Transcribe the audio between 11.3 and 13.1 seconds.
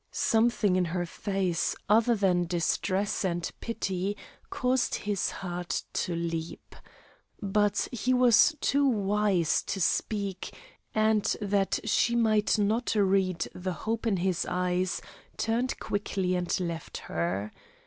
that she might not